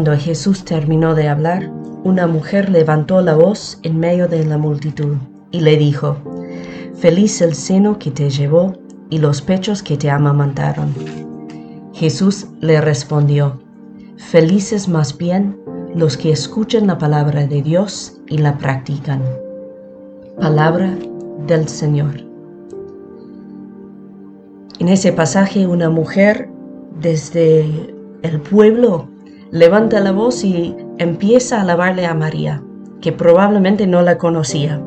[0.00, 1.70] Cuando Jesús terminó de hablar,
[2.04, 5.18] una mujer levantó la voz en medio de la multitud
[5.50, 6.16] y le dijo,
[6.94, 8.72] Feliz el seno que te llevó
[9.10, 10.94] y los pechos que te amamantaron.
[11.92, 13.60] Jesús le respondió,
[14.16, 15.60] Felices más bien
[15.94, 19.22] los que escuchan la palabra de Dios y la practican.
[20.40, 20.96] Palabra
[21.46, 22.24] del Señor.
[24.78, 26.48] En ese pasaje una mujer
[27.02, 27.66] desde
[28.22, 29.09] el pueblo
[29.52, 32.62] levanta la voz y empieza a alabarle a María,
[33.00, 34.80] que probablemente no la conocía,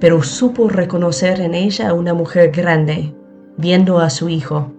[0.00, 3.14] pero supo reconocer en ella a una mujer grande,
[3.56, 4.72] viendo a su hijo.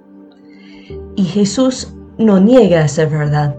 [1.16, 3.56] Y Jesús no niega esa verdad,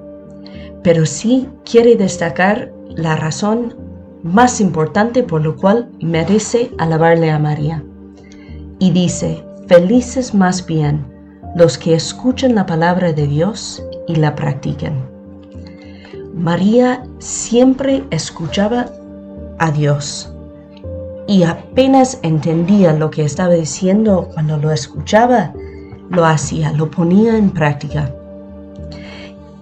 [0.82, 3.74] pero sí quiere destacar la razón
[4.22, 7.82] más importante por lo cual merece alabarle a María.
[8.78, 11.04] Y dice, felices más bien
[11.56, 15.15] los que escuchan la palabra de Dios y la practiquen.
[16.36, 18.90] María siempre escuchaba
[19.58, 20.30] a Dios
[21.26, 25.54] y apenas entendía lo que estaba diciendo cuando lo escuchaba,
[26.10, 28.14] lo hacía, lo ponía en práctica.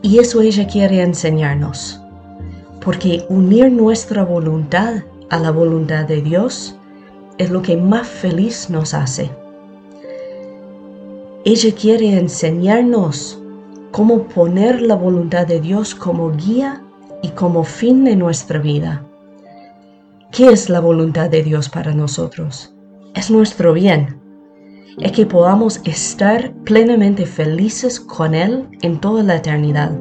[0.02, 2.00] Y eso ella quiere enseñarnos,
[2.84, 6.74] porque unir nuestra voluntad a la voluntad de Dios
[7.38, 9.30] es lo que más feliz nos hace.
[11.44, 13.38] Ella quiere enseñarnos
[13.94, 16.82] cómo poner la voluntad de Dios como guía
[17.22, 19.04] y como fin de nuestra vida.
[20.32, 22.74] ¿Qué es la voluntad de Dios para nosotros?
[23.14, 24.20] Es nuestro bien.
[24.98, 29.92] Es que podamos estar plenamente felices con Él en toda la eternidad,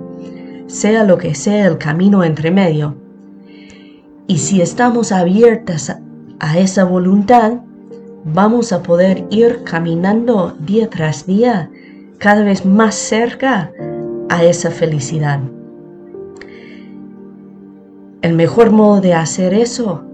[0.65, 2.95] sea lo que sea el camino entre medio.
[4.25, 5.95] Y si estamos abiertas
[6.39, 7.59] a esa voluntad,
[8.25, 11.69] vamos a poder ir caminando día tras día
[12.23, 13.73] cada vez más cerca
[14.29, 15.41] a esa felicidad.
[18.21, 20.05] El mejor modo de hacer eso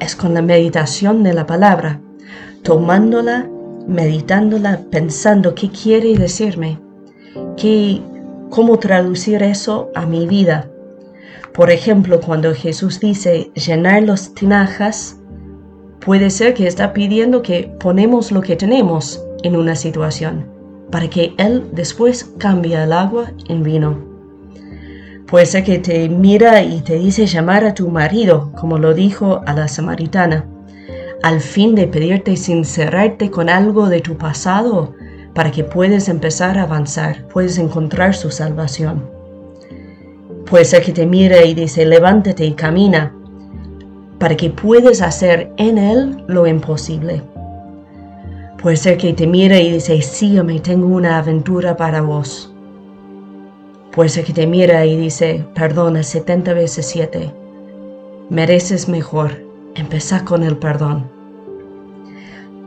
[0.00, 2.00] es con la meditación de la palabra,
[2.62, 3.50] tomándola,
[3.86, 6.80] meditándola, pensando qué quiere decirme,
[7.58, 8.00] qué,
[8.48, 10.70] cómo traducir eso a mi vida.
[11.52, 15.18] Por ejemplo, cuando Jesús dice llenar los tinajas,
[16.00, 20.57] puede ser que está pidiendo que ponemos lo que tenemos en una situación
[20.90, 23.98] para que Él después cambie el agua en vino.
[25.26, 29.42] Puede ser que te mira y te dice llamar a tu marido, como lo dijo
[29.44, 30.46] a la samaritana,
[31.22, 34.94] al fin de pedirte sincerarte con algo de tu pasado
[35.34, 39.04] para que puedas empezar a avanzar, puedes encontrar su salvación.
[40.46, 43.14] Puede ser que te mira y dice levántate y camina,
[44.18, 47.22] para que puedas hacer en Él lo imposible.
[48.60, 52.52] Puede ser que te mire y dice, sígueme, tengo una aventura para vos.
[53.92, 57.32] Puede ser que te mira y dice, perdona 70 veces 7.
[58.30, 59.44] Mereces mejor.
[59.76, 61.08] Empezá con el perdón.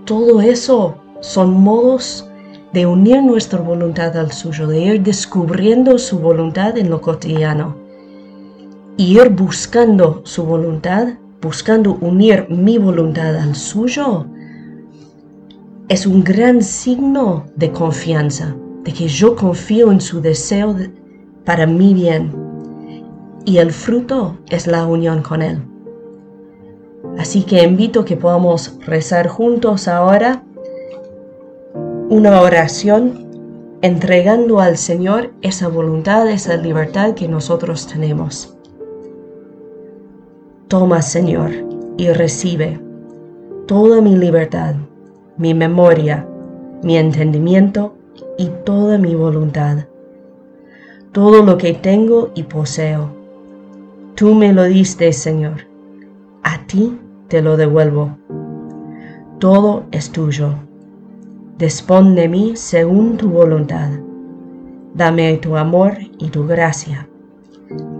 [0.06, 2.26] Todo eso son modos
[2.72, 7.76] de unir nuestra voluntad al suyo, de ir descubriendo su voluntad en lo cotidiano
[8.96, 14.26] y ir buscando su voluntad, buscando unir mi voluntad al suyo
[15.92, 20.74] es un gran signo de confianza, de que yo confío en su deseo
[21.44, 22.32] para mi bien
[23.44, 25.62] y el fruto es la unión con Él.
[27.18, 30.46] Así que invito que podamos rezar juntos ahora
[32.08, 33.28] una oración
[33.82, 38.56] entregando al Señor esa voluntad, esa libertad que nosotros tenemos.
[40.70, 41.52] Toma, Señor,
[41.98, 42.80] y recibe
[43.68, 44.76] toda mi libertad
[45.38, 46.28] mi memoria,
[46.84, 47.96] mi entendimiento
[48.38, 49.86] y toda mi voluntad.
[51.12, 53.10] Todo lo que tengo y poseo.
[54.16, 55.68] Tú me lo diste, Señor.
[56.44, 56.98] A ti
[57.28, 58.18] te lo devuelvo.
[59.40, 60.54] Todo es tuyo.
[61.58, 63.90] Dispón de mí según tu voluntad.
[64.94, 67.08] Dame tu amor y tu gracia,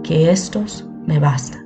[0.02, 1.61] que estos me bastan.